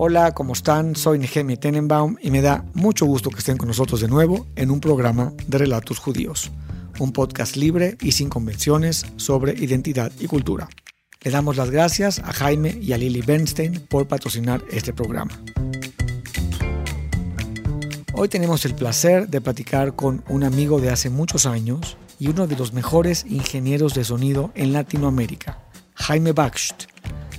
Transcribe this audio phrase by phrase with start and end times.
[0.00, 0.94] Hola, ¿cómo están?
[0.94, 4.70] Soy Nehemia Tenenbaum y me da mucho gusto que estén con nosotros de nuevo en
[4.70, 6.52] un programa de Relatos Judíos,
[7.00, 10.68] un podcast libre y sin convenciones sobre identidad y cultura.
[11.22, 15.42] Le damos las gracias a Jaime y a Lily Bernstein por patrocinar este programa.
[18.12, 22.46] Hoy tenemos el placer de platicar con un amigo de hace muchos años y uno
[22.46, 25.58] de los mejores ingenieros de sonido en Latinoamérica,
[25.94, 26.84] Jaime Baxt.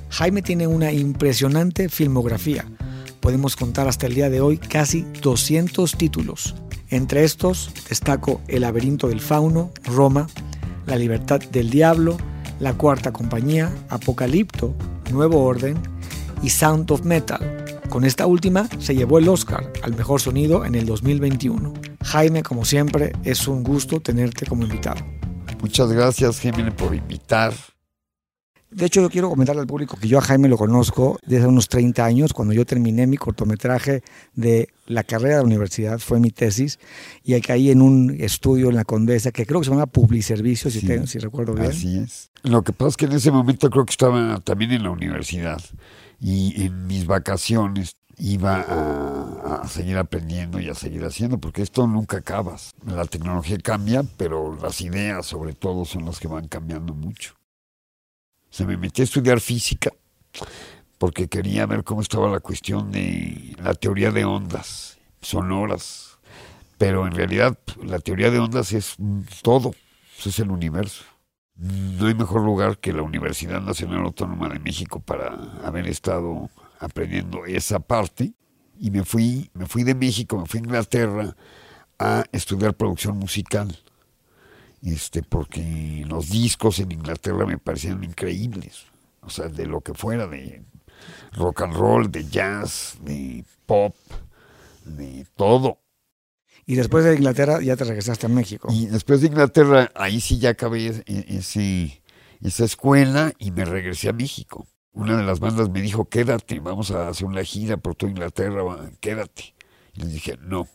[0.10, 2.66] Jaime tiene una impresionante filmografía.
[3.20, 6.56] Podemos contar hasta el día de hoy casi 200 títulos.
[6.90, 10.28] Entre estos destaco El laberinto del fauno, Roma,
[10.86, 12.18] La libertad del diablo,
[12.60, 14.74] La cuarta compañía, Apocalipto,
[15.12, 15.78] Nuevo orden
[16.42, 17.66] y Sound of Metal.
[17.90, 21.74] Con esta última se llevó el Oscar al mejor sonido en el 2021.
[22.04, 25.06] Jaime, como siempre, es un gusto tenerte como invitado.
[25.62, 27.54] Muchas gracias, Jaime, por invitar.
[28.72, 31.70] De hecho, yo quiero comentarle al público que yo a Jaime lo conozco desde unos
[31.70, 34.04] 30 años, cuando yo terminé mi cortometraje
[34.36, 36.80] de la carrera de la universidad, fue mi tesis,
[37.24, 40.82] y caí en un estudio en la Condesa que creo que se llama Publiservicio, si,
[41.08, 41.72] si recuerdo bien.
[41.72, 42.30] Así es.
[42.44, 45.62] Lo que pasa es que en ese momento creo que estaba también en la universidad,
[46.22, 51.88] y en mis vacaciones iba a, a, seguir aprendiendo y a seguir haciendo, porque esto
[51.88, 52.76] nunca acabas.
[52.86, 57.39] La tecnología cambia, pero las ideas sobre todo son las que van cambiando mucho.
[58.50, 59.92] Se me metí a estudiar física
[60.98, 66.20] porque quería ver cómo estaba la cuestión de la teoría de ondas sonoras.
[66.78, 68.96] Pero en realidad la teoría de ondas es
[69.42, 69.74] todo,
[70.24, 71.04] es el universo.
[71.56, 75.34] No hay mejor lugar que la Universidad Nacional Autónoma de México para
[75.66, 78.34] haber estado aprendiendo esa parte.
[78.78, 81.36] Y me fui, me fui de México, me fui a Inglaterra
[81.98, 83.78] a estudiar producción musical
[84.82, 88.86] este, porque los discos en Inglaterra me parecían increíbles,
[89.22, 90.64] o sea, de lo que fuera, de
[91.34, 93.96] rock and roll, de jazz, de pop,
[94.86, 95.80] de todo.
[96.66, 98.68] Y después de Inglaterra ya te regresaste a México.
[98.72, 102.04] Y después de Inglaterra, ahí sí ya acabé e-, ese,
[102.42, 104.68] esa escuela y me regresé a México.
[104.92, 108.64] Una de las bandas me dijo, quédate, vamos a hacer una gira por toda Inglaterra,
[109.00, 109.56] quédate.
[109.94, 110.68] Y les dije, no,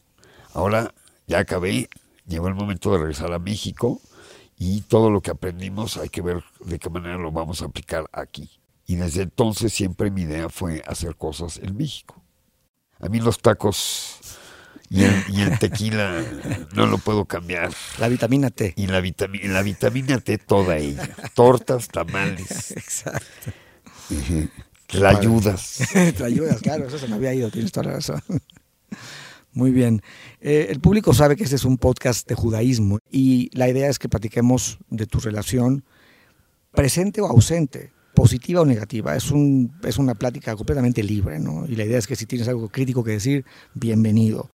[0.53, 0.95] ahora
[1.27, 1.89] ya acabé,
[2.27, 4.01] llegó el momento de regresar a México
[4.59, 8.07] y todo lo que aprendimos hay que ver de qué manera lo vamos a aplicar
[8.13, 8.51] aquí.
[8.87, 12.23] Y desde entonces siempre mi idea fue hacer cosas en México.
[13.01, 14.19] A mí los tacos
[14.91, 16.23] y el, tequila
[16.75, 17.73] no lo puedo cambiar.
[17.99, 18.75] La vitamina T.
[18.77, 21.09] Y la, vitamina, la vitamina T toda ella.
[21.35, 22.71] Tortas, tamales.
[22.71, 23.53] Exacto.
[24.93, 25.81] La ayudas.
[25.93, 28.23] Te ayudas, claro, eso se me había ido, tienes toda la razón.
[29.55, 30.03] Muy bien.
[30.41, 34.01] Eh, el público sabe que este es un podcast de judaísmo y la idea es
[34.01, 35.85] que platiquemos de tu relación
[36.73, 39.15] presente o ausente, positiva o negativa.
[39.15, 41.67] Es, un, es una plática completamente libre, ¿no?
[41.67, 43.45] Y la idea es que si tienes algo crítico que decir,
[43.75, 44.51] bienvenido.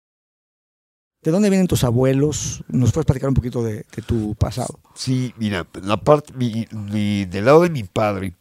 [1.23, 2.65] ¿De dónde vienen tus abuelos?
[2.67, 4.79] ¿Nos puedes platicar un poquito de, tu pasado?
[4.95, 8.35] Sí, mira, la parte del lado de mi padre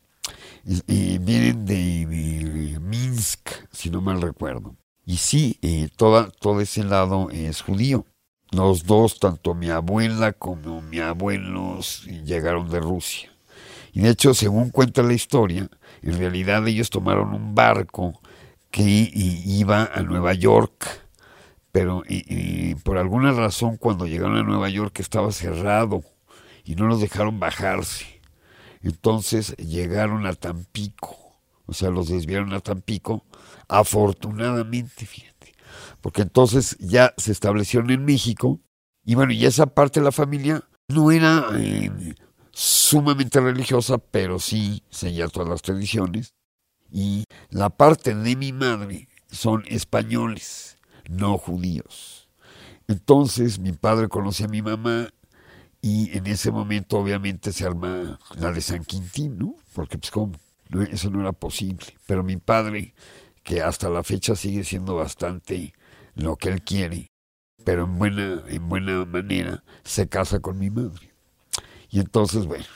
[0.89, 4.75] eh, vienen de Minsk, si no mal recuerdo.
[5.09, 8.05] Y sí, eh, toda, todo ese lado es judío.
[8.51, 11.81] Los dos, tanto mi abuela como mi abuelo,
[12.27, 13.33] llegaron de Rusia.
[13.95, 15.67] Y de hecho, según cuenta la historia,
[16.03, 18.21] en realidad ellos tomaron un barco
[18.71, 20.87] que iba a Nueva York,
[21.73, 26.03] pero y, por alguna razón cuando llegaron a Nueva York estaba cerrado
[26.67, 28.21] y no los dejaron bajarse.
[28.83, 31.28] Entonces llegaron a Tampico,
[31.69, 33.25] o sea, los desviaron a Tampico
[33.69, 35.55] afortunadamente, fíjate,
[36.01, 38.61] porque entonces ya se establecieron en México
[39.05, 42.15] y bueno, y esa parte de la familia no era eh,
[42.53, 46.35] sumamente religiosa, pero sí seguía todas las tradiciones.
[46.91, 52.29] Y la parte de mi madre son españoles, no judíos.
[52.87, 55.09] Entonces mi padre conoce a mi mamá
[55.83, 59.55] y en ese momento obviamente se arma la de San Quintín, ¿no?
[59.75, 60.33] Porque pues cómo,
[60.91, 61.87] eso no era posible.
[62.07, 62.95] Pero mi padre
[63.43, 65.73] que hasta la fecha sigue siendo bastante
[66.15, 67.11] lo que él quiere,
[67.65, 71.15] pero en buena, en buena manera se casa con mi madre.
[71.91, 72.67] Y entonces, bueno,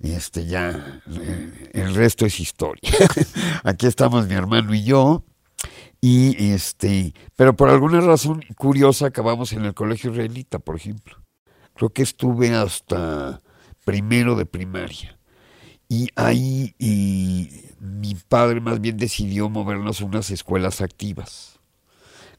[0.00, 2.90] este ya, eh, el resto es historia.
[3.64, 5.24] Aquí estamos mi hermano y yo,
[6.00, 11.16] y este, pero por alguna razón curiosa acabamos en el colegio israelita, por ejemplo.
[11.74, 13.42] Creo que estuve hasta
[13.84, 15.18] primero de primaria.
[15.94, 16.74] Y ahí
[17.78, 21.60] mi padre más bien decidió movernos a unas escuelas activas.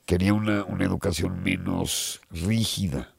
[0.05, 3.15] Quería una, una educación menos rígida,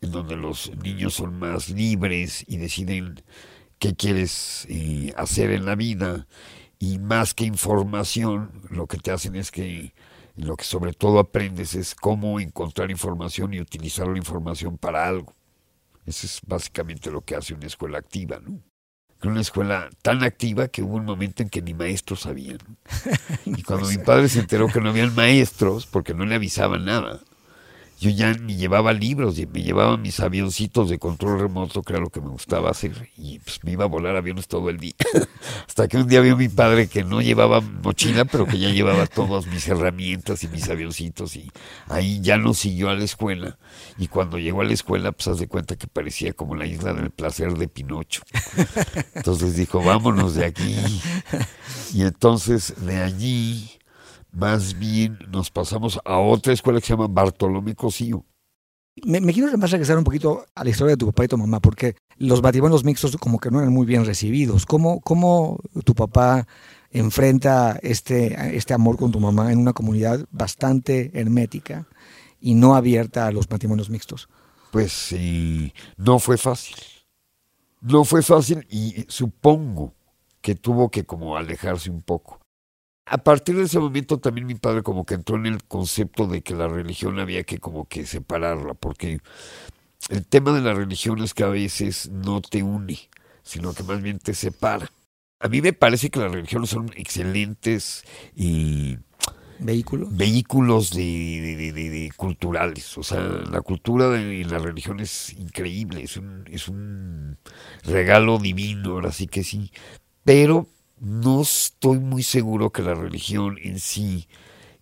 [0.00, 3.24] en donde los niños son más libres y deciden
[3.80, 6.28] qué quieres eh, hacer en la vida
[6.78, 9.92] y más que información, lo que te hacen es que
[10.36, 15.34] lo que sobre todo aprendes es cómo encontrar información y utilizar la información para algo.
[16.06, 18.62] Eso es básicamente lo que hace una escuela activa, ¿no?
[19.24, 22.58] Una escuela tan activa que hubo un momento en que ni maestros sabían.
[23.46, 27.20] Y cuando mi padre se enteró que no habían maestros, porque no le avisaban nada,
[28.04, 32.10] yo ya ni llevaba libros, me llevaba mis avioncitos de control remoto, que era lo
[32.10, 34.92] que me gustaba hacer, y pues me iba a volar aviones todo el día.
[35.66, 39.06] Hasta que un día vio mi padre que no llevaba mochila, pero que ya llevaba
[39.06, 41.50] todas mis herramientas y mis avioncitos, y
[41.88, 43.56] ahí ya no siguió a la escuela.
[43.96, 46.92] Y cuando llegó a la escuela, pues haz de cuenta que parecía como la isla
[46.92, 48.20] del placer de Pinocho.
[49.14, 50.76] Entonces dijo, vámonos de aquí.
[51.94, 53.80] Y entonces de allí
[54.34, 58.24] más bien nos pasamos a otra escuela que se llama Bartolomé Cosío.
[59.04, 61.60] Me, quiero además regresar un poquito a la historia de tu papá y tu mamá,
[61.60, 64.66] porque los matrimonios mixtos como que no eran muy bien recibidos.
[64.66, 66.46] ¿Cómo, cómo tu papá
[66.90, 71.88] enfrenta este, este amor con tu mamá en una comunidad bastante hermética
[72.40, 74.28] y no abierta a los matrimonios mixtos?
[74.70, 76.76] Pues sí, no fue fácil.
[77.80, 79.92] No fue fácil y supongo
[80.40, 82.43] que tuvo que como alejarse un poco
[83.06, 86.42] a partir de ese momento también mi padre como que entró en el concepto de
[86.42, 89.20] que la religión había que como que separarla, porque
[90.08, 92.98] el tema de la religión es que a veces no te une,
[93.42, 94.90] sino que más bien te separa.
[95.40, 98.04] A mí me parece que las religiones son excelentes
[98.34, 98.96] y
[99.58, 100.16] vehículos.
[100.16, 102.96] vehículos de, culturales.
[102.96, 107.36] O sea la cultura de la religión es increíble es un, es un
[107.84, 109.70] regalo divino ahora sí que sí.
[110.24, 110.66] Pero
[110.98, 114.28] no estoy muy seguro que la religión en sí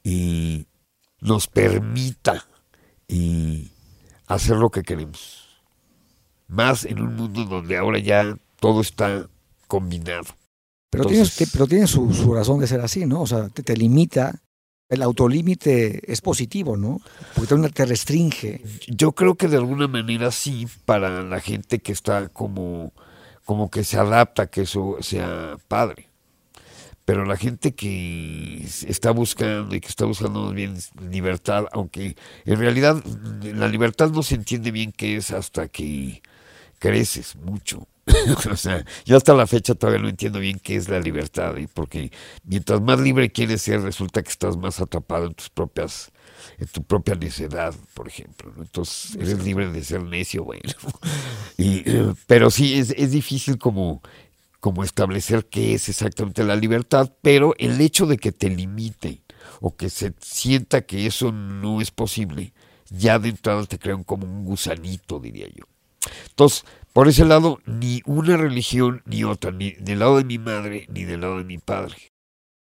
[0.05, 0.65] eh,
[1.21, 2.47] nos permita
[3.09, 3.69] eh,
[4.27, 5.61] hacer lo que queremos.
[6.49, 9.29] Más en un mundo donde ahora ya todo está
[9.67, 10.27] combinado.
[10.91, 13.23] Pero tiene, su, razón de ser así, ¿no?
[13.23, 14.43] O sea, te, limita.
[14.91, 17.01] El autolímite es positivo, ¿no?
[17.35, 18.63] Porque te, te restringe.
[18.89, 22.93] Yo creo que de alguna manera sí, para la gente que está como,
[23.45, 26.13] como que se adapta a que eso sea padre
[27.05, 30.77] pero la gente que está buscando y que está buscando bien
[31.11, 33.03] libertad, aunque en realidad
[33.43, 36.23] la libertad no se entiende bien qué es hasta que
[36.79, 37.89] creces mucho.
[38.51, 41.67] o sea, yo hasta la fecha todavía no entiendo bien qué es la libertad, y
[41.67, 42.11] porque
[42.45, 46.13] mientras más libre quieres ser, resulta que estás más atrapado en tus propias,
[46.59, 48.53] en tu propia necedad, por ejemplo.
[48.59, 50.63] Entonces eres libre de ser necio, bueno.
[51.59, 51.85] y,
[52.27, 54.03] pero sí es, es difícil como
[54.63, 59.25] como establecer qué es exactamente la libertad, pero el hecho de que te limite
[59.61, 62.53] o que se sienta que eso no es posible,
[62.89, 65.65] ya de entrada te crean como un gusanito, diría yo.
[66.29, 70.87] Entonces, por ese lado, ni una religión ni otra, ni del lado de mi madre
[70.93, 71.97] ni del lado de mi padre.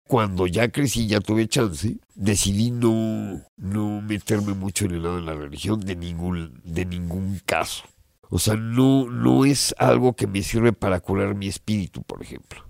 [0.09, 5.23] Cuando ya crecí, ya tuve chance, decidí no, no meterme mucho en el lado de
[5.23, 7.85] la religión de ningún, de ningún caso.
[8.31, 12.65] O sea, no, no es algo que me sirve para curar mi espíritu, por ejemplo.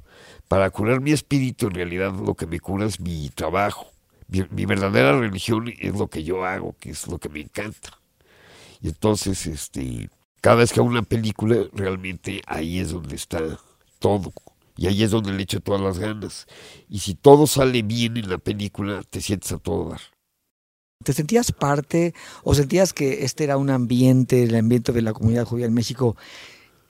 [0.49, 3.87] Para curar mi espíritu, en realidad lo que me cura es mi trabajo.
[4.29, 8.01] Mi, verdadera religión es lo que yo hago, que es lo que me encanta.
[8.81, 10.09] Y entonces, este,
[10.47, 13.41] cada vez que hago una película, realmente ahí es donde está
[13.99, 14.33] todo.
[14.77, 16.47] Y ahí es donde le echo todas las ganas.
[16.89, 20.01] Y si todo sale bien en la película, te sientes a todo dar.
[21.03, 25.47] ¿Te sentías parte o sentías que este era un ambiente, el ambiente de la comunidad
[25.47, 26.17] judía en México,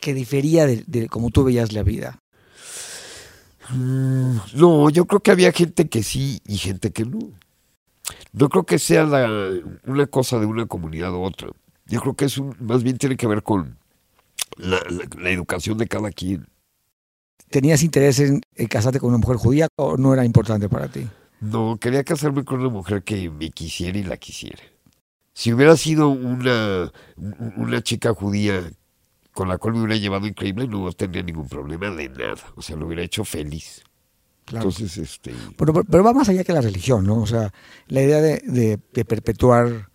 [0.00, 2.18] que difería de, cómo tú veías la vida?
[3.70, 7.20] Mm, no, yo creo que había gente que sí y gente que no.
[8.32, 9.06] No creo que sea
[9.86, 11.48] una cosa de una comunidad u otra.
[11.86, 13.78] Yo creo que es más bien tiene que ver con
[14.56, 14.80] la,
[15.30, 16.46] educación de cada quien.
[17.50, 21.06] ¿Tenías interés en casarte con una mujer judía o no era importante para ti?
[21.40, 24.62] No, quería casarme con una mujer que me quisiera y la quisiera.
[25.32, 26.90] Si hubiera sido una,
[27.56, 28.62] una chica judía
[29.32, 32.38] con la cual me hubiera llevado increíble, no tendría ningún problema de nada.
[32.56, 33.84] O sea, lo hubiera hecho feliz.
[34.50, 35.34] Entonces, este...
[35.58, 37.18] Pero, pero, va más allá que la religión, ¿no?
[37.18, 37.52] O sea,
[37.88, 39.90] la idea de, de perpetuar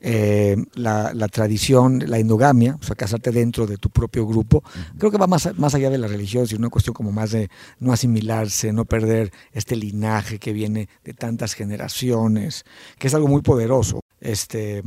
[0.00, 4.62] eh, la, tradición, la endogamia, o sea, casarte dentro de tu propio grupo,
[4.98, 7.48] creo que va más, más allá de la religión, sino una cuestión como más de
[7.78, 12.64] no asimilarse, no perder este linaje que viene de tantas generaciones,
[12.98, 14.00] que es algo muy poderoso.
[14.20, 14.82] Este,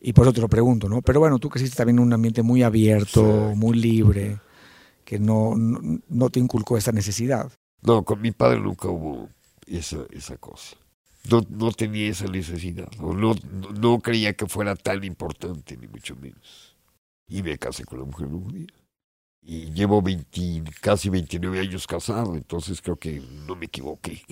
[0.00, 1.02] y por eso te lo pregunto, ¿no?
[1.02, 3.22] Pero bueno, tú creciste también en un ambiente muy abierto,
[3.54, 4.40] muy libre,
[5.04, 7.52] que no, no, te inculcó esa necesidad.
[7.82, 9.28] No, con mi padre nunca hubo
[9.66, 10.79] esa, esa cosa
[11.28, 13.34] no, no tenía esa necesidad, o no,
[13.78, 16.76] no creía que fuera tan importante, ni mucho menos.
[17.28, 18.66] Y me casé con la mujer judía.
[19.42, 24.22] Y llevo 20, casi 29 años casado, entonces creo que no me equivoqué.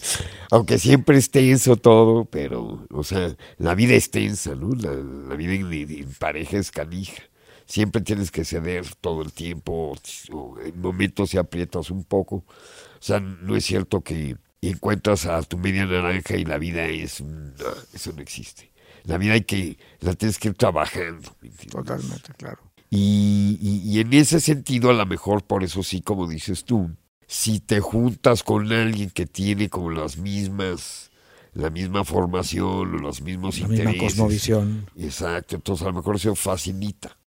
[0.50, 4.70] Aunque siempre es tenso todo, pero, o sea, la vida es tensa, ¿no?
[4.70, 7.22] La, vida en, pareja es canija.
[7.66, 9.94] Siempre tienes que ceder todo el tiempo,
[10.32, 12.36] o en momentos se aprietas un poco.
[12.36, 14.36] O sea, no es cierto que
[14.70, 17.20] encuentras a tu media naranja y la vida es...
[17.20, 17.54] No,
[17.92, 18.72] eso no existe.
[19.04, 21.30] La vida hay que, la tienes que ir trabajando.
[21.70, 22.60] Totalmente, claro.
[22.96, 26.90] Y, en ese sentido, a lo mejor por eso sí, como dices tú,
[27.26, 31.10] si te juntas con alguien que tiene como las mismas,
[31.54, 33.94] la misma formación o los mismos la intereses.
[33.94, 34.90] Misma cosmovisión.
[34.96, 37.18] Exacto, entonces a lo mejor se facilita.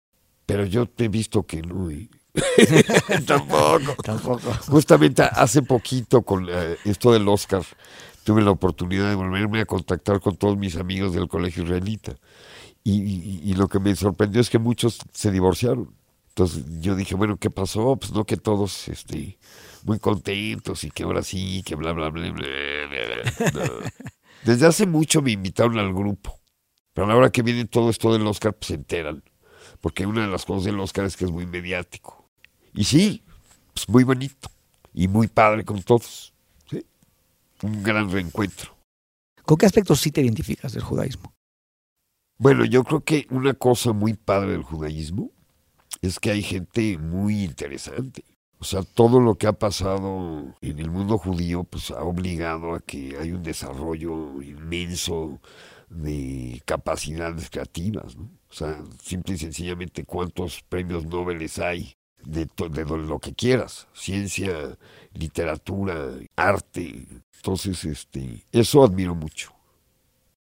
[0.47, 1.90] Pero yo te he visto que no.
[3.26, 3.95] Tampoco.
[4.02, 4.52] Tampoco.
[4.69, 7.62] Justamente hace poquito con eh, esto del Oscar,
[8.25, 12.16] tuve la oportunidad de volverme a contactar con todos mis amigos del colegio israelita.
[12.88, 15.93] Y, lo que me sorprendió es que muchos se divorciaron.
[16.28, 17.97] Entonces yo dije, bueno, ¿qué pasó?
[17.97, 19.38] Pues no que todos este,
[19.83, 22.47] muy contentos y que ahora sí, que bla, bla, bla, bla,
[24.45, 26.38] Desde hace mucho me invitaron al grupo.
[26.93, 29.25] Pero a la hora que viene todo esto del Oscar, pues se enteran.
[29.81, 32.15] Porque una de las cosas del Oscar es que es muy mediático.
[32.76, 33.23] Y sí,
[33.73, 34.49] pues muy bonito.
[34.95, 36.33] Y muy padre con todos.
[36.71, 36.85] ¿sí?
[37.62, 38.76] Un gran reencuentro.
[39.45, 41.33] ¿Con qué aspectos sí te identificas del judaísmo?
[42.38, 45.30] Bueno, yo creo que una cosa muy padre del judaísmo
[46.02, 48.25] es que hay gente muy interesante.
[48.59, 52.80] O sea, todo lo que ha pasado en el mundo judío pues ha obligado a
[52.80, 55.40] que hay un desarrollo inmenso
[55.88, 58.25] de capacidades creativas, ¿no?
[58.50, 61.95] O sea, simple y sencillamente cuántos premios Nobel hay
[62.26, 64.76] de, de lo que quieras, ciencia,
[65.14, 67.06] literatura, arte.
[67.37, 69.52] Entonces, este, eso admiro mucho.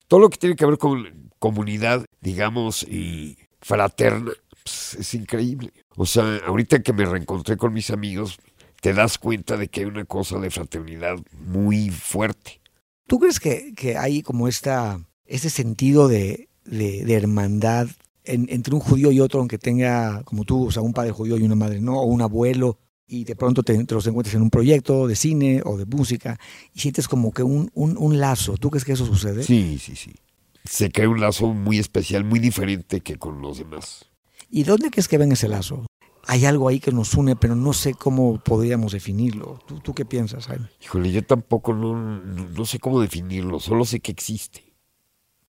[0.09, 5.73] Todo lo que tiene que ver con comunidad, digamos, y fraterna, pues, es increíble.
[5.97, 8.39] O sea, ahorita que me reencontré con mis amigos,
[8.81, 12.61] te das cuenta de que hay una cosa de fraternidad muy fuerte.
[13.07, 17.89] ¿Tú crees que, que hay como esta, ese sentido de, de, hermandad
[18.25, 21.43] entre un judío y otro, aunque tenga, como tú, o sea, un padre judío y
[21.43, 25.07] una madre no, o un abuelo, y de pronto te, los encuentres en un proyecto
[25.07, 26.39] de cine o de música,
[26.73, 28.57] y sientes como que un, un, un lazo.
[28.57, 29.43] ¿Tú crees que eso sucede?
[29.43, 30.15] Sí, sí, sí
[30.65, 34.07] se crea un lazo muy especial, muy diferente que con los demás.
[34.51, 35.87] ¿Y dónde crees que ven ese lazo?
[36.27, 39.59] Hay algo ahí que nos une, pero no sé cómo podríamos definirlo.
[39.83, 40.71] ¿Tú, qué piensas, Jaime?
[40.81, 44.77] Híjole, yo tampoco no, no sé cómo definirlo, solo sé que existe.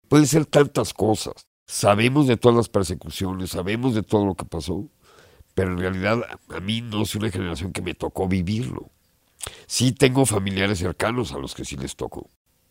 [0.08, 1.46] Pueden ser tantas cosas.
[1.68, 4.88] Sabemos de todas las persecuciones, sabemos de todo lo que pasó,
[5.54, 8.90] pero en realidad a mí no es una generación que me tocó vivirlo.
[9.68, 12.28] Sí tengo familiares cercanos a los que sí les tocó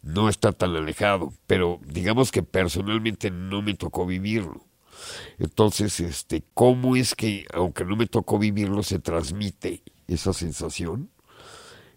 [0.08, 4.66] no está tan alejado, pero digamos que personalmente no me tocó vivirlo.
[5.38, 11.10] Entonces, este, ¿cómo es que, aunque no me tocó vivirlo, se transmite esa sensación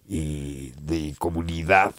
[0.09, 1.95] eh, de comunidad?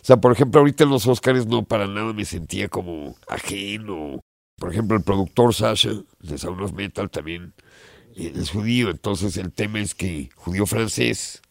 [0.00, 4.20] O sea, por ejemplo, ahorita en los Oscars no para nada me sentía como ajeno.
[4.56, 5.90] Por ejemplo, el productor Sasha
[6.20, 7.54] de Sound Metal también
[8.16, 11.42] eh, es judío, entonces el tema es que judío francés.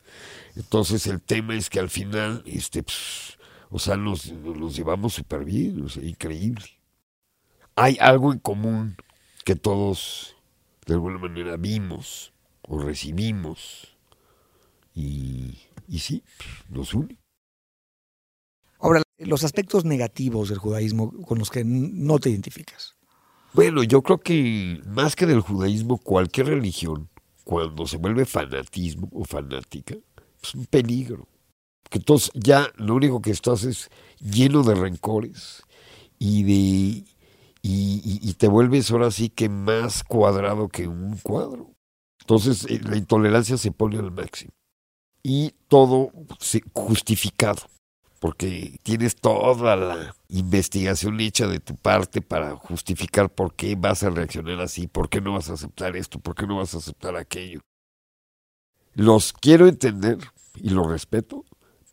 [0.56, 3.38] Entonces el tema es que al final, este, pues,
[3.70, 4.34] o sea, nos,
[4.76, 6.66] llevamos súper bien, o sea, increíble.
[7.76, 8.98] Hay algo en común
[9.46, 10.36] que todos
[10.86, 13.96] de alguna manera vimos o recibimos
[14.96, 16.24] y, y sí,
[16.68, 17.18] nos une.
[19.20, 22.96] Los aspectos negativos del judaísmo con los que no te identificas.
[23.54, 27.10] Bueno, yo creo que más que del judaísmo, cualquier religión,
[27.44, 29.96] cuando se vuelve fanatismo o fanática,
[30.42, 31.28] es un peligro
[31.90, 35.64] que entonces ya lo único que estás es lleno de rencores
[36.20, 37.06] y de
[37.62, 41.74] y, te vuelves ahora sí que más cuadrado que un cuadro.
[42.22, 44.52] Entonces eh, la intolerancia se pone al máximo
[45.24, 46.12] y todo
[46.74, 47.64] justificado
[48.20, 54.10] porque tienes toda la investigación hecha de tu parte para justificar por qué vas a
[54.10, 57.16] reaccionar así, por qué no vas a aceptar esto, por qué no vas a aceptar
[57.16, 57.62] aquello.
[58.94, 60.18] Los quiero entender
[60.56, 61.46] y los respeto,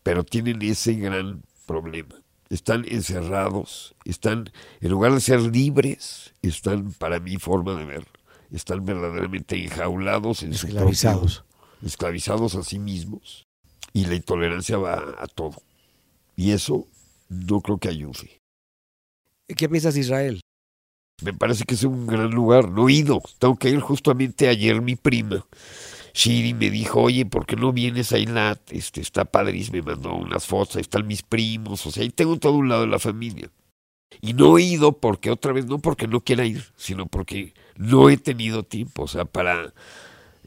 [0.03, 2.15] pero tienen ese gran problema.
[2.49, 8.07] Están encerrados, están, en lugar de ser libres, están, para mi forma de ver,
[8.51, 11.33] están verdaderamente enjaulados en esclavizados.
[11.33, 11.47] Su
[11.85, 13.45] esclavizados a sí mismos.
[13.93, 15.61] Y la intolerancia va a todo.
[16.37, 16.87] Y eso
[17.27, 18.39] no creo que ayude.
[19.47, 20.41] ¿Qué piensas de Israel?
[21.21, 22.69] Me parece que es un gran lugar.
[22.69, 23.21] No he ido.
[23.39, 25.45] Tengo que ir justamente ayer mi prima
[26.17, 28.71] Shiri me dijo, oye, ¿por qué no vienes a Eilat?
[28.71, 32.37] Este, está padrísimo, me mandó unas fotos, ahí están mis primos, o sea, ahí tengo
[32.37, 33.51] todo un lado de la familia.
[34.19, 38.09] Y no he ido porque otra vez, no porque no quiera ir, sino porque no
[38.09, 39.75] he tenido tiempo, o sea, para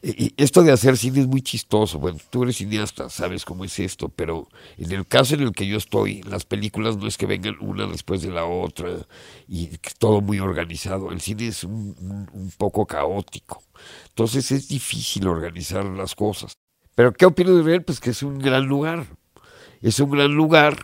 [0.03, 1.99] y esto de hacer cine es muy chistoso.
[1.99, 5.67] Bueno, tú eres cineasta, sabes cómo es esto, pero en el caso en el que
[5.67, 8.89] yo estoy, las películas no es que vengan una después de la otra
[9.47, 9.67] y
[9.99, 11.11] todo muy organizado.
[11.11, 11.95] El cine es un,
[12.33, 13.61] un poco caótico.
[14.09, 16.57] Entonces es difícil organizar las cosas.
[16.95, 17.83] Pero ¿qué opino de Israel?
[17.83, 19.05] Pues que es un gran lugar.
[19.81, 20.77] Es un gran lugar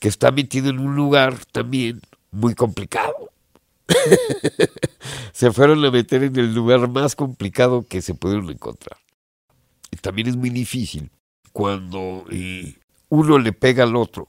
[0.00, 2.00] que está metido en un lugar también
[2.30, 3.23] muy complicado.
[5.32, 8.98] se fueron a meter en el lugar más complicado que se pudieron encontrar.
[9.90, 11.10] Y también es muy difícil
[11.52, 12.74] cuando eh,
[13.08, 14.28] uno le pega al otro,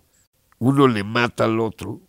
[0.59, 1.99] uno le mata al otro,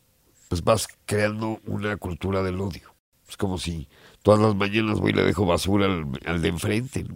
[0.49, 2.95] pues vas creando una cultura del odio.
[3.27, 3.89] Es como si
[4.23, 5.87] todas las mañanas voy y le dejo basura
[6.27, 7.07] al, de enfrente.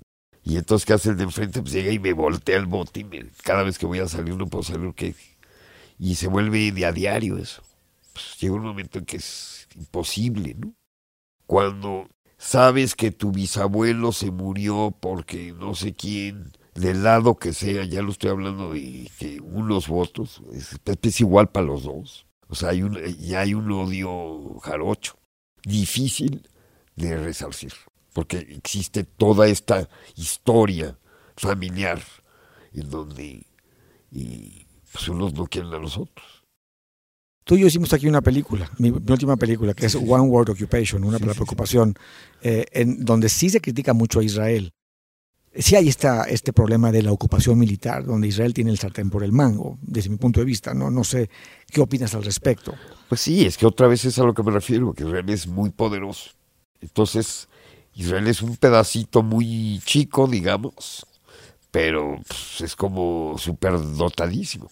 [0.43, 1.61] Y entonces, ¿qué hace el de enfrente?
[1.61, 4.47] Pues llega y me voltea el bote y cada vez que voy a salir no
[4.47, 4.95] puedo salir.
[4.95, 5.15] que
[5.99, 7.63] Y se vuelve de a diario eso.
[8.15, 10.75] Pues llega un momento en que es imposible, ¿no?
[11.47, 12.09] Cuando
[12.39, 18.03] sabes que tu bisabuelo se murió porque no sé quién, del lado que sea, ya
[18.03, 22.27] lo estoy hablando de que unos votos, es, igual para los dos.
[22.49, 25.19] O sea, hay un, ya hay un odio jarocho,
[25.65, 26.49] difícil
[26.97, 27.73] de resarcir,
[28.13, 30.99] porque existe toda esta historia
[31.37, 32.03] familiar
[32.73, 33.47] en donde
[34.11, 36.40] y, pues unos no quieren a los otros.
[37.45, 41.03] Tú y yo hicimos aquí una película, mi, última película, que es One World Occupation,
[41.05, 41.95] una preocupación,
[42.43, 44.73] eh, en donde sí se critica mucho a Israel.
[45.57, 49.25] Sí hay esta, este problema de la ocupación militar, donde Israel tiene el sartén por
[49.25, 50.75] el mango, desde mi punto de vista.
[50.75, 51.29] No, no sé
[51.73, 52.75] qué opinas al respecto.
[53.09, 55.49] Pues sí, es que otra vez es a lo que me refiero, que Israel es
[55.49, 56.31] muy poderoso.
[56.81, 57.49] Entonces,
[57.95, 61.05] Israel es un pedacito muy chico, digamos,
[61.73, 64.71] pero pues, es como superdotadísimo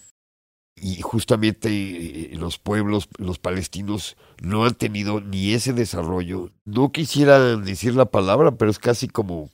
[0.81, 6.51] y justamente eh, los pueblos, los palestinos, no han tenido ni ese desarrollo.
[6.65, 9.51] No quisiera decir la palabra, pero es casi como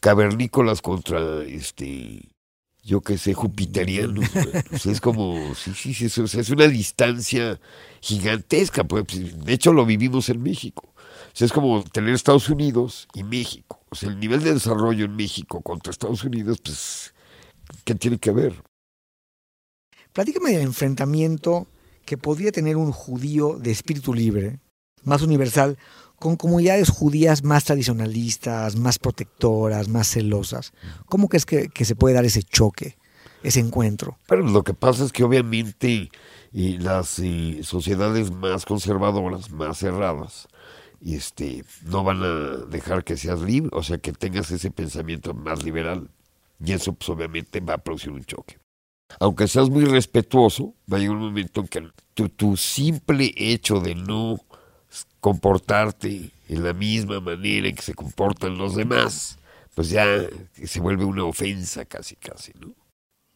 [0.00, 2.28] cavernícolas contra este
[2.88, 4.30] yo que sé, jupiterianos.
[4.86, 7.60] es como, sí, sí, sí, es, es una distancia
[8.00, 8.84] gigantesca.
[8.84, 9.04] Pues,
[9.44, 10.94] de hecho, lo vivimos en México.
[11.38, 13.80] es como tener Estados Unidos y México.
[13.90, 17.14] O sea, el nivel de desarrollo en México contra Estados Unidos, pues,
[17.84, 18.54] ¿qué tiene que ver?
[20.12, 21.66] Platícame del enfrentamiento
[22.04, 24.60] que podría tener un judío de espíritu libre,
[25.04, 25.76] más universal,
[26.18, 30.72] con comunidades judías más tradicionalistas, más protectoras, más celosas.
[31.06, 32.96] ¿Cómo crees que, se puede dar ese choque,
[33.42, 34.16] ese encuentro?
[34.26, 36.10] Pero lo que pasa es que obviamente
[36.52, 37.20] las
[37.62, 40.48] sociedades más conservadoras, más cerradas,
[41.04, 45.62] este, no van a dejar que seas libre, o sea, que tengas ese pensamiento más
[45.62, 46.10] liberal.
[46.64, 48.58] Y eso pues obviamente va a producir un choque
[49.20, 53.94] aunque seas muy respetuoso, va a llegar un momento en que tu, simple hecho de
[53.94, 54.40] no
[55.20, 59.38] comportarte en la misma manera en que se comportan los demás,
[59.74, 60.06] pues ya
[60.64, 62.74] se vuelve una ofensa casi, casi, ¿no?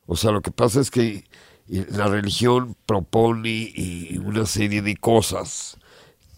[0.06, 1.24] O sea, lo que pasa es que
[1.68, 5.78] eh, la religión propone eh, una serie de cosas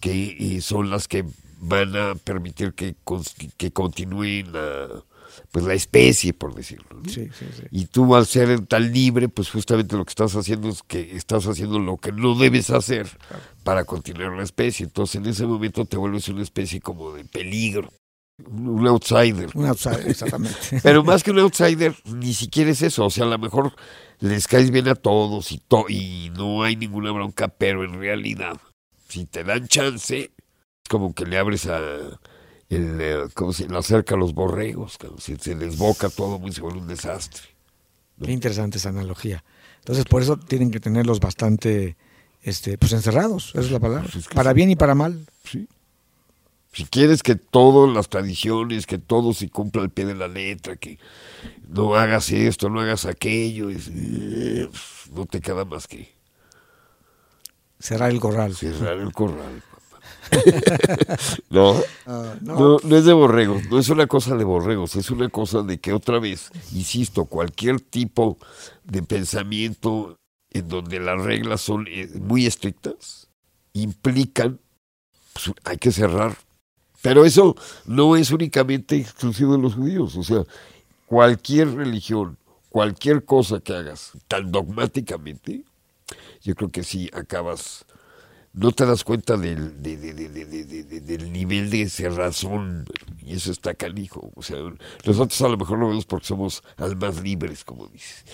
[0.01, 1.25] que eh, son las que
[1.61, 2.95] van a permitir que,
[3.57, 4.89] que continúen la
[5.51, 7.03] pues la especie, por decirlo.
[7.71, 11.47] Y tú al ser tan libre, pues justamente lo que estás haciendo es que estás
[11.47, 13.09] haciendo lo que no debes hacer
[13.63, 14.85] para continuar la especie.
[14.85, 17.91] Entonces en ese momento te vuelves una especie como de peligro.
[18.47, 19.49] Un outsider.
[19.55, 20.59] Un outsider, exactamente.
[20.83, 23.07] Pero más que un outsider, ni siquiera es eso.
[23.07, 23.73] O sea, a lo mejor
[24.19, 28.57] les caes bien a todos y, y no hay ninguna bronca, pero en realidad,
[29.09, 31.79] si te dan chance, es como que le abres a,
[32.71, 36.81] el, como si le acerca a los borregos, si se desboca todo, muy se vuelve
[36.81, 37.43] un desastre.
[38.23, 39.45] Qué interesante esa analogía.
[39.79, 41.97] Entonces, por eso tienen que tenerlos bastante
[42.43, 44.09] este, pues encerrados, esa es la palabra.
[44.13, 45.27] Pues para bien y para mal.
[45.45, 45.69] Sí.
[46.73, 50.75] Si quieres que todas las tradiciones, que todo se cumpla al pie de la letra,
[50.77, 50.99] que
[51.69, 54.69] no hagas esto, no hagas aquello, eh,
[55.15, 56.13] no te queda más que
[57.79, 58.57] cerrar el corral.
[58.57, 59.63] Cerrar el corral.
[61.51, 61.75] no,
[62.07, 65.63] no, no, no es de borregos, no es una cosa de borregos, es una cosa
[65.63, 68.39] de que otra vez, insisto, cualquier tipo
[68.85, 70.17] de pensamiento
[70.51, 73.29] en donde las reglas son eh, muy estrictas,
[73.73, 74.61] implican,
[75.33, 76.37] pues, hay que cerrar.
[77.03, 80.45] Pero eso no es únicamente exclusivo de los judíos, o sea,
[81.07, 82.39] cualquier religión,
[82.71, 85.65] cualquier cosa que hagas tan dogmáticamente,
[86.41, 87.85] yo creo que sí acabas
[88.55, 92.87] no te das cuenta del, del nivel de cerrazón
[93.21, 94.31] y eso está canijo.
[94.35, 94.59] O sea,
[95.05, 98.25] nosotros a lo mejor lo vemos porque somos almas libres, como dices.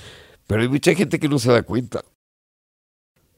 [0.46, 2.02] Pero hay mucha gente que no se da cuenta.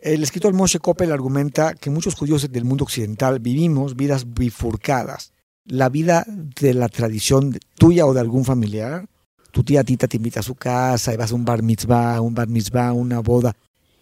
[0.01, 5.33] El escritor Moshe Koppel argumenta que muchos judíos del mundo occidental vivimos vidas bifurcadas.
[5.65, 9.07] la vida de la tradición tuya o de algún familiar.
[9.53, 12.35] Tu tía Tita te invita a su casa y vas a un bar mitzvah, un
[12.35, 13.55] bar mitzvah, una boda.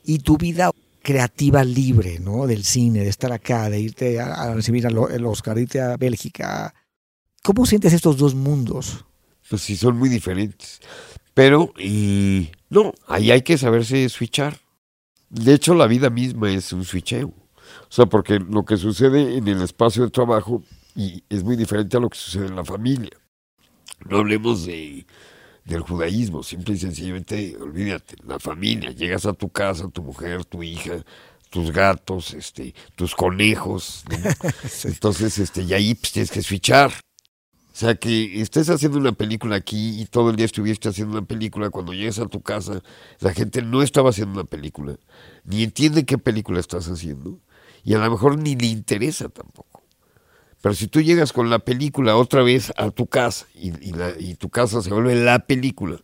[0.04, 0.70] Y tu vida
[1.02, 2.46] creativa libre, ¿no?
[2.46, 6.74] Del cine, de estar acá, de irte a, recibir el Oscar, irte a Bélgica.
[7.42, 9.04] ¿Cómo sientes estos dos mundos?
[9.48, 10.80] Pues sí, son muy diferentes.
[11.34, 14.58] Pero, y no, ahí hay que saberse switchar.
[15.28, 17.28] De hecho, la vida misma es un switcheo.
[17.28, 20.62] O sea, porque lo que sucede en el espacio de trabajo
[20.94, 23.10] y es muy diferente a lo que sucede en la familia.
[24.08, 25.06] No hablemos de,
[25.70, 30.62] del judaísmo, simple y sencillamente, olvídate, la familia, llegas a tu casa, tu mujer, tu
[30.62, 31.04] hija,
[31.48, 34.04] tus gatos, este, tus conejos,
[34.84, 36.92] entonces, este, y ahí pues, tienes que switchar.
[37.72, 41.26] O sea, que estés haciendo una película aquí y todo el día estuviste haciendo una
[41.26, 42.82] película, cuando llegues a tu casa,
[43.20, 44.96] la gente no estaba haciendo una película,
[45.44, 47.38] ni entiende qué película estás haciendo,
[47.84, 49.69] y a lo mejor ni le interesa tampoco.
[50.62, 53.72] Pero si tú llegas con la película otra vez a tu casa y,
[54.18, 56.00] y, tu casa se vuelve la película,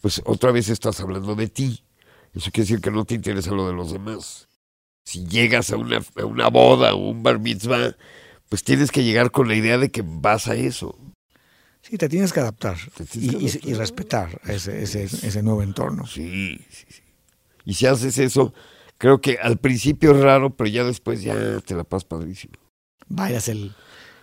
[0.00, 1.84] pues otra vez estás hablando de ti.
[2.34, 4.48] Eso quiere decir que no te interesa lo de los demás.
[5.04, 7.94] Si llegas a una, a una boda o un bar mitzvah,
[8.48, 10.98] pues tienes que llegar con la idea de que vas a eso.
[11.82, 12.78] Sí, te tienes que adaptar,
[13.14, 16.06] y, respetar ese, ese, ese, nuevo entorno.
[16.06, 17.02] Sí, sí, sí.
[17.64, 18.54] Y si haces eso,
[18.98, 22.61] creo que al principio es raro, pero ya después ya te la pasas padrísimo.
[23.14, 23.74] Vayas el,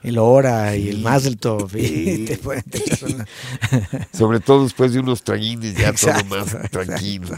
[0.02, 1.72] el hora y el del top.
[4.12, 7.38] Sobre todo después de unos traguines, ya todo más tranquilo.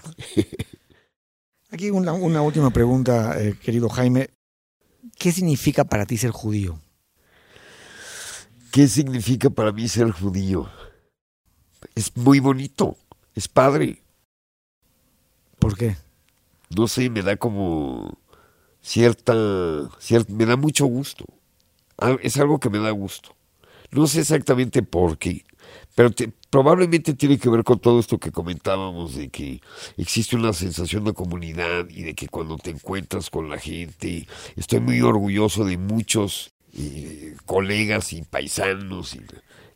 [1.70, 4.30] Aquí una, una última pregunta, eh, querido Jaime.
[5.18, 6.80] ¿Qué significa para ti ser judío?
[8.72, 10.70] ¿Qué significa para mí ser judío?
[11.96, 12.96] Es muy bonito,
[13.36, 14.02] es padre.
[15.60, 15.98] ¿Por qué?
[16.70, 18.18] No sé, me da como
[18.82, 19.34] cierta,
[20.00, 21.26] cierta me da mucho gusto.
[22.22, 23.36] Es algo que me da gusto.
[23.92, 25.44] No sé exactamente por qué,
[25.96, 26.12] pero
[26.50, 29.62] probablemente tiene que ver con todo esto que comentábamos, de que
[29.98, 34.80] existe una sensación de comunidad y de que cuando te encuentras con la gente, estoy
[34.80, 39.18] muy orgulloso de muchos eh, colegas y paisanos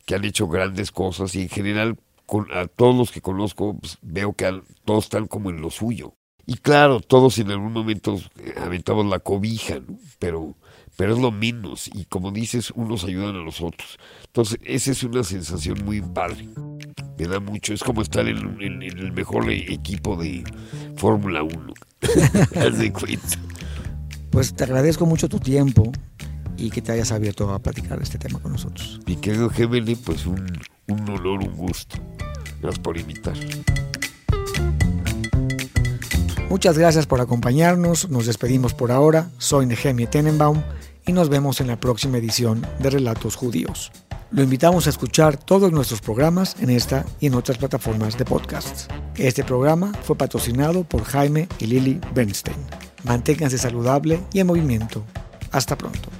[0.06, 1.98] que han hecho grandes cosas y en general
[2.52, 6.14] a todos los que conozco pues, veo que todos están como en lo suyo.
[6.46, 9.80] Y claro, todos en algún momento eh, aventamos la cobija,
[10.18, 10.54] pero
[10.96, 13.98] pero es lo menos y como dices, unos ayudan a los otros.
[14.26, 16.48] Entonces, esa es una sensación muy padre.
[17.18, 20.44] Me da mucho, es como estar en, el mejor equipo de
[20.96, 21.74] Fórmula 1.
[22.56, 23.38] Haz de cuenta.
[24.30, 25.92] Pues te agradezco mucho tu tiempo
[26.58, 29.00] y que te hayas abierto a platicar este tema con nosotros.
[29.06, 30.46] Mi querido Gemini, pues un,
[30.88, 31.96] un honor, un gusto.
[32.60, 33.36] Gracias por invitar.
[36.48, 38.08] Muchas gracias por acompañarnos.
[38.08, 39.30] Nos despedimos por ahora.
[39.38, 40.62] Soy Nehemia Tenenbaum
[41.04, 43.90] y nos vemos en la próxima edición de Relatos Judíos.
[44.30, 48.88] Lo invitamos a escuchar todos nuestros programas en esta y en otras plataformas de podcasts.
[49.16, 52.56] Este programa fue patrocinado por Jaime y Lily Bernstein.
[53.04, 55.04] Manténganse saludable y en movimiento.
[55.52, 56.10] Hasta pronto.